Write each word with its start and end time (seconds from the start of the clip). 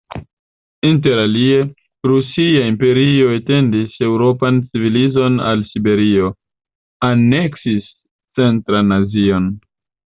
Interalie, 0.91 1.59
Rusia 2.11 2.63
Imperio 2.71 3.29
etendis 3.35 3.95
eŭropan 4.09 4.59
civilizon 4.65 5.39
al 5.53 5.65
Siberio, 5.75 6.35
aneksis 7.13 7.97
centran 8.41 9.01
Azion. 9.03 9.57